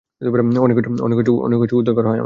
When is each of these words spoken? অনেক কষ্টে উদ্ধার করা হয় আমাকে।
অনেক 0.61 0.77
কষ্টে 1.61 1.75
উদ্ধার 1.75 1.95
করা 1.95 2.07
হয় 2.07 2.09
আমাকে। 2.09 2.19